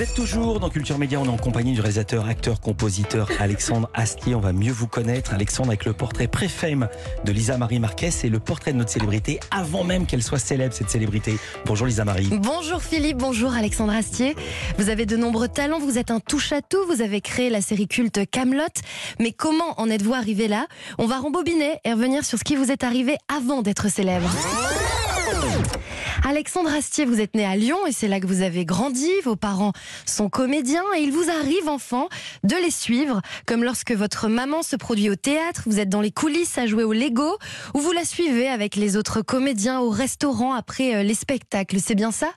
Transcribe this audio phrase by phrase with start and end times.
[0.00, 3.90] Vous êtes toujours dans Culture Média, on est en compagnie du réalisateur, acteur, compositeur Alexandre
[3.92, 4.34] Astier.
[4.34, 5.34] On va mieux vous connaître.
[5.34, 6.88] Alexandre avec le portrait pré-fame
[7.26, 10.72] de Lisa Marie Marquez et le portrait de notre célébrité avant même qu'elle soit célèbre,
[10.72, 11.36] cette célébrité.
[11.66, 12.30] Bonjour Lisa Marie.
[12.32, 14.36] Bonjour Philippe, bonjour Alexandre Astier.
[14.78, 18.20] Vous avez de nombreux talents, vous êtes un touche-à-tout, vous avez créé la série culte
[18.30, 18.72] Camelot.
[19.18, 20.66] Mais comment en êtes-vous arrivé là?
[20.96, 24.30] On va rembobiner et revenir sur ce qui vous est arrivé avant d'être célèbre.
[26.24, 29.08] Alexandre Astier, vous êtes né à Lyon et c'est là que vous avez grandi.
[29.24, 29.72] Vos parents
[30.06, 32.08] sont comédiens et il vous arrive enfant
[32.44, 36.10] de les suivre, comme lorsque votre maman se produit au théâtre, vous êtes dans les
[36.12, 37.38] coulisses à jouer au Lego,
[37.74, 41.78] ou vous la suivez avec les autres comédiens au restaurant après euh, les spectacles.
[41.80, 42.28] C'est bien ça?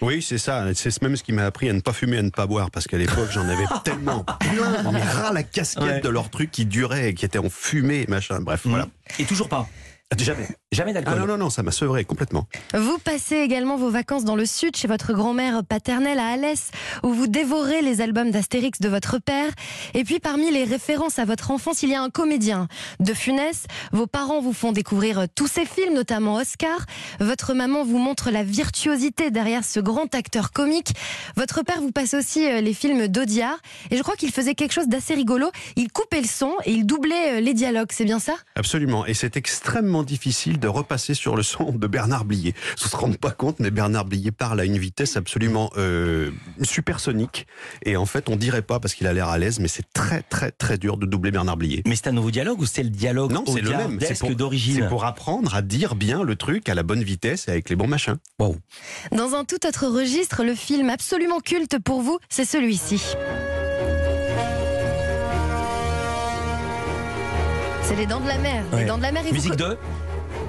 [0.00, 0.64] Oui, c'est ça.
[0.74, 2.86] C'est même ce qui m'a appris à ne pas fumer, à ne pas boire, parce
[2.86, 6.00] qu'à l'époque j'en avais tellement plein, mais ras la casquette Ouais.
[6.00, 8.40] de leurs trucs qui duraient, et qui étaient en fumée, machin.
[8.40, 8.88] Bref, voilà.
[9.18, 9.68] Et toujours pas.
[10.18, 10.48] Jamais.
[10.76, 11.14] Jamais d'alcool.
[11.16, 12.46] Ah non, non, non, ça m'a sevré complètement.
[12.74, 16.70] Vous passez également vos vacances dans le sud chez votre grand-mère paternelle à Alès,
[17.02, 19.50] où vous dévorez les albums d'Astérix de votre père.
[19.94, 22.68] Et puis parmi les références à votre enfance, il y a un comédien.
[23.00, 26.84] De Funès, vos parents vous font découvrir tous ses films, notamment Oscar.
[27.20, 30.92] Votre maman vous montre la virtuosité derrière ce grand acteur comique.
[31.36, 33.56] Votre père vous passe aussi euh, les films d'Audiard.
[33.90, 35.50] Et je crois qu'il faisait quelque chose d'assez rigolo.
[35.76, 38.34] Il coupait le son et il doublait euh, les dialogues, c'est bien ça?
[38.56, 39.06] Absolument.
[39.06, 42.54] Et c'est extrêmement difficile de repasser sur le son de Bernard Blier.
[42.82, 46.30] On se rend pas compte, mais Bernard Blier parle à une vitesse absolument euh,
[46.62, 47.46] supersonique.
[47.84, 50.22] Et en fait, on dirait pas parce qu'il a l'air à l'aise, mais c'est très,
[50.22, 51.82] très, très dur de doubler Bernard Blier.
[51.86, 53.98] Mais c'est un nouveau dialogue ou c'est le dialogue Non, c'est le même.
[54.00, 57.50] C'est d'origine c'est pour apprendre à dire bien le truc à la bonne vitesse et
[57.50, 58.16] avec les bons machins.
[58.38, 58.56] Wow.
[59.12, 63.02] Dans un tout autre registre, le film absolument culte pour vous, c'est celui-ci.
[67.82, 68.64] C'est Les Dents de la Mer.
[68.72, 68.84] Les.
[68.84, 69.22] Dents de la Mer.
[69.24, 69.76] et vous Musique de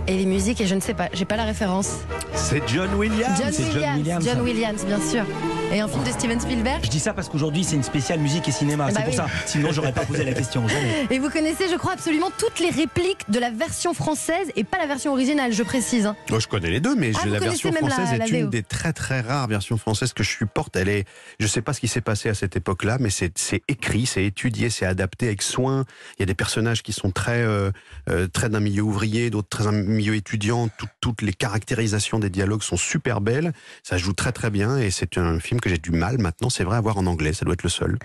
[0.07, 1.97] Et les musiques, et je ne sais pas, j'ai pas la référence.
[2.33, 3.37] C'est John Williams.
[3.37, 3.97] John c'est John Williams.
[3.97, 4.41] Williams, John.
[4.41, 5.25] Williams, bien sûr.
[5.73, 6.79] Et un film de Steven Spielberg.
[6.85, 8.85] Je dis ça parce qu'aujourd'hui c'est une spéciale musique et cinéma.
[8.85, 9.15] Bah c'est pour oui.
[9.17, 9.27] ça.
[9.45, 10.65] Sinon j'aurais pas posé la question.
[10.67, 11.07] Jamais.
[11.11, 14.77] Et vous connaissez, je crois, absolument toutes les répliques de la version française et pas
[14.77, 16.09] la version originale, je précise.
[16.31, 18.63] Oh, je connais les deux, mais Ah, la version la- française la est une des
[18.63, 20.75] très très rares versions françaises que je supporte.
[20.77, 21.05] Elle est,
[21.39, 23.33] je sais pas ce qui s'est passé à cette époque-là, mais c'est
[23.67, 25.83] écrit, c'est étudié, c'est adapté avec soin.
[26.17, 27.71] Il y a des personnages qui sont très euh,
[28.09, 30.69] euh, très d'un milieu ouvrier, d'autres très d'un milieu étudiant.
[30.69, 33.51] Tout- toutes les caractérisations des dialogues sont super belles.
[33.83, 36.63] Ça joue très très bien et c'est un film que j'ai du mal maintenant, c'est
[36.63, 37.33] vrai, à voir en anglais.
[37.33, 37.97] Ça doit être le seul.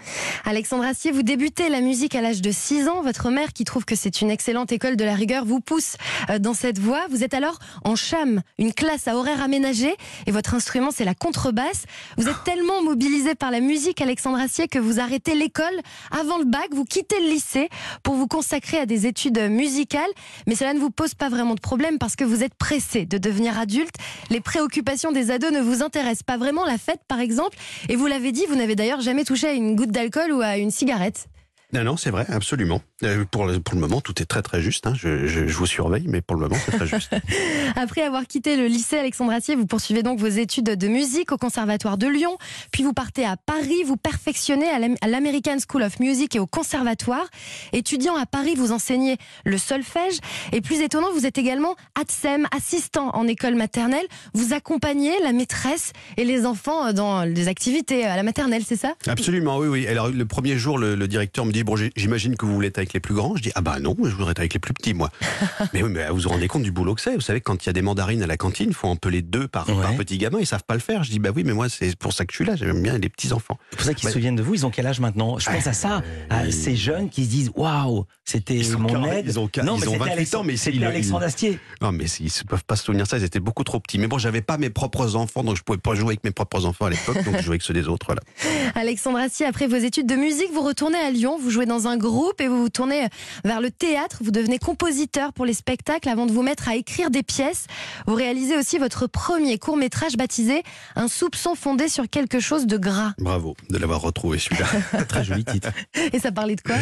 [0.44, 3.02] Alexandre Astier, vous débutez la musique à l'âge de 6 ans.
[3.02, 5.96] Votre mère, qui trouve que c'est une excellente école de la rigueur, vous pousse
[6.30, 7.06] euh, dans cette voie.
[7.10, 9.94] Vous êtes alors en cham, une classe à horaire aménagé,
[10.26, 11.84] et votre instrument, c'est la contrebasse.
[12.16, 15.64] Vous êtes tellement mobilisé par la musique, Alexandre Astier, que vous arrêtez l'école
[16.10, 17.68] avant le bac, vous quittez le lycée
[18.02, 20.10] pour vous consacrer à des études musicales.
[20.46, 23.18] Mais cela ne vous pose pas vraiment de problème parce que vous êtes pressé de
[23.18, 23.94] devenir adulte.
[24.30, 26.64] Les préoccupations des ados ne vous intéressent pas vraiment.
[26.64, 27.41] La fête, par exemple.
[27.88, 30.56] Et vous l'avez dit, vous n'avez d'ailleurs jamais touché à une goutte d'alcool ou à
[30.56, 31.26] une cigarette.
[31.72, 32.83] Non, non, c'est vrai, absolument.
[33.03, 34.87] Euh, pour, le, pour le moment, tout est très très juste.
[34.87, 34.93] hein.
[34.94, 37.15] Je, je- je vous surveille, mais pour le moment, c'est très juste.
[37.77, 41.38] Après avoir quitté le lycée Alexandre Astier, vous poursuivez donc vos études de musique au
[41.38, 42.37] Conservatoire de Lyon,
[42.72, 46.38] puis vous partez à Paris, vous perfectionnez à l'Am- à l'American School of Music et
[46.41, 47.27] au Conservatoire.
[47.72, 50.19] Étudiant à Paris, vous enseignez le solfège,
[50.53, 54.06] et plus étonnant, vous êtes également ATSEM, assistant en école maternelle.
[54.34, 58.94] Vous accompagnez la maîtresse et les enfants dans des activités à la maternelle, c'est ça?
[59.06, 59.87] Absolument, oui, oui.
[59.87, 62.78] Alors le premier jour, le, le directeur me dit bon, j'imagine que vous voulez être
[62.78, 63.36] avec les plus grands.
[63.36, 65.10] Je dis ah bah non, je voudrais être avec les plus petits, moi.
[65.72, 67.68] mais oui, mais vous vous rendez compte du boulot que c'est Vous savez, quand il
[67.68, 69.82] y a des mandarines à la cantine, il faut en peler deux par, Ouais.
[69.82, 70.38] par petit gamin.
[70.40, 71.04] Ils savent pas le faire.
[71.04, 72.56] Je dis bah oui, mais moi c'est pour ça que je suis là.
[72.56, 73.58] J'aime bien les petits enfants.
[73.70, 74.54] C'est pour ça qu'ils Bah, se souviennent de vous.
[74.54, 75.38] Ils ont quel âge maintenant?
[75.38, 76.52] Je pense à ça, à oui.
[76.52, 79.24] ces jeunes qui se disent waouh, c'était Ils ont mon aide.
[79.26, 81.58] ils ont ca- non, ils ont c'était 28 Alexandre- ans, mais ils- Alexandre Astier.
[81.80, 83.18] Non, mais ils ne peuvent pas se souvenir de ça.
[83.18, 83.98] Ils étaient beaucoup trop petits.
[83.98, 86.64] Mais bon, j'avais pas mes propres enfants, donc je pouvais pas jouer avec mes propres
[86.66, 87.22] enfants à l'époque.
[87.24, 88.06] donc je jouais avec ceux des autres.
[88.06, 88.22] Voilà.
[88.74, 91.96] Alexandre Astier, après vos études de musique, vous retournez à Lyon, vous jouez dans un
[91.96, 93.06] groupe et vous vous tournez
[93.44, 94.18] vers le théâtre.
[94.22, 97.66] Vous devenez compositeur pour les spectacles avant de vous mettre à écrire des pièces.
[98.06, 100.62] Vous réalisez aussi votre premier court métrage baptisé
[100.96, 103.12] Un soupçon fondé sur quelque chose de gras.
[103.18, 104.66] Bravo de l'avoir retrouvé celui-là.
[105.09, 105.68] Très joli titre.
[106.12, 106.77] Et ça parlait de quoi?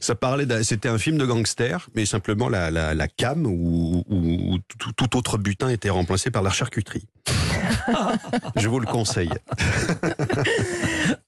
[0.00, 4.54] Ça parlait, c'était un film de gangster, mais simplement la, la, la cam ou, ou-
[4.54, 7.06] ou tout, tout autre butin était remplacé par la charcuterie.
[8.56, 9.30] Je vous le conseille.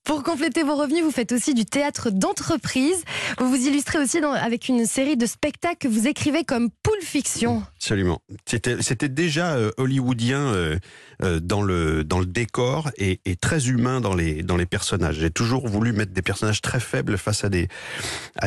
[0.06, 3.02] Pour compléter vos revenus, vous faites aussi du théâtre d'entreprise.
[3.38, 7.64] Vous vous illustrez aussi avec une série de spectacles que vous écrivez comme Poule Fiction.
[7.74, 8.22] Absolument.
[8.46, 10.78] C'était, déjà euh, hollywoodien euh,
[11.24, 15.16] euh, dans le décor et, très humain dans les personnages.
[15.16, 17.48] J'ai toujours voulu mettre des personnages très faibles face à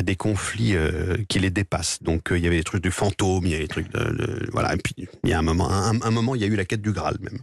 [0.02, 0.76] des conflits
[1.28, 2.02] qui les dépassent.
[2.02, 4.76] Donc il y avait des trucs du fantôme, il y avait des trucs de, voilà.
[4.76, 4.96] Et puis
[5.26, 7.18] il y a un moment, un moment, il y a eu la quête du Graal
[7.20, 7.40] même.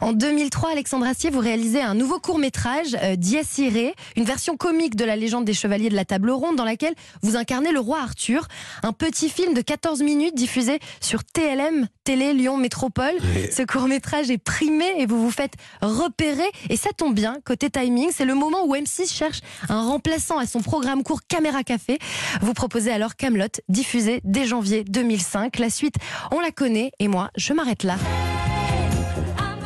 [0.00, 4.96] En 2003, Alexandre Astier, vous réalisez un nouveau court-métrage, euh, Dies Irae, une version comique
[4.96, 8.00] de la légende des Chevaliers de la Table Ronde, dans laquelle vous incarnez le roi
[8.00, 8.46] Arthur.
[8.82, 13.14] Un petit film de 14 minutes diffusé sur TLM, Télé Lyon Métropole.
[13.50, 16.50] Ce court-métrage est primé et vous vous faites repérer.
[16.68, 20.46] Et ça tombe bien, côté timing, c'est le moment où M6 cherche un remplaçant à
[20.46, 21.98] son programme court Caméra Café.
[22.42, 25.58] Vous proposez alors Camelot, diffusé dès janvier 2005.
[25.58, 25.96] La suite,
[26.30, 27.96] on la connaît et moi, je m'arrête là.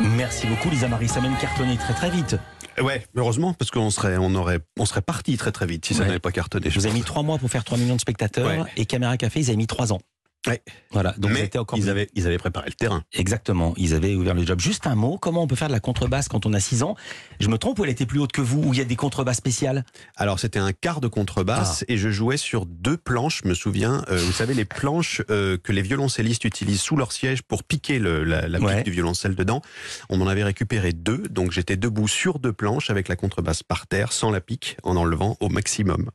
[0.01, 2.37] Merci beaucoup Lisa Marie, ça m'a même cartonné très très vite.
[2.81, 6.01] Ouais, heureusement parce qu'on serait on aurait on serait parti très très vite si ça
[6.03, 6.07] Ouais.
[6.07, 6.71] n'avait pas cartonné.
[6.71, 8.71] Je vous avez mis trois mois pour faire 3 millions de spectateurs Ouais.
[8.77, 10.01] et Caméra Café, ils avaient mis 3 ans.
[10.47, 10.63] Ouais.
[10.93, 13.03] Voilà, donc Mais c'était encore ils avaient ils avaient préparé le terrain.
[13.13, 14.61] Exactement, ils avaient ouvert le job.
[14.61, 16.95] Juste un mot, comment on peut faire de la contrebasse quand on a 6 ans?
[17.41, 18.97] Je me trompe ou elle était plus haute que vous ou il y a des
[18.97, 19.85] contrebasses spéciales?
[20.17, 24.05] Alors c'était un quart de contrebasse et je jouais sur deux planches, je me souviens.
[24.11, 27.99] euh, vous savez les planches euh, que les violoncellistes utilisent sous leur siège pour piquer
[27.99, 28.83] le, la, la pique Ouais.
[28.85, 29.61] du violoncelle dedans.
[30.09, 33.87] On en avait récupéré deux, donc j'étais debout sur deux planches avec la contrebasse par
[33.87, 36.11] terre, sans la pique, en enlevant au maximum.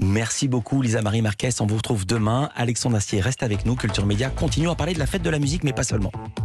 [0.00, 2.50] Merci beaucoup Lisa Marie Marquez, on vous retrouve demain.
[2.54, 5.38] Alexandre Astier reste avec nous, Culture Média continue à parler de la fête de la
[5.38, 6.12] musique mais pas seulement.